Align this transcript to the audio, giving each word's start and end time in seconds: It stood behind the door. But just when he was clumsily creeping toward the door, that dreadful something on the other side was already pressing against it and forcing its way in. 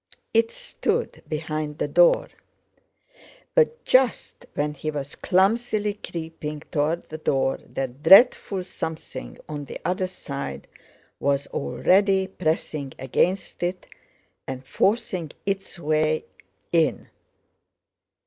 It 0.33 0.51
stood 0.51 1.21
behind 1.29 1.77
the 1.77 1.87
door. 1.87 2.29
But 3.53 3.85
just 3.85 4.47
when 4.55 4.73
he 4.73 4.89
was 4.89 5.13
clumsily 5.13 5.93
creeping 5.93 6.61
toward 6.71 7.03
the 7.09 7.19
door, 7.19 7.59
that 7.69 8.01
dreadful 8.01 8.63
something 8.63 9.37
on 9.47 9.65
the 9.65 9.79
other 9.85 10.07
side 10.07 10.67
was 11.19 11.45
already 11.49 12.25
pressing 12.25 12.93
against 12.97 13.61
it 13.61 13.85
and 14.47 14.65
forcing 14.65 15.33
its 15.45 15.77
way 15.77 16.25
in. 16.71 17.07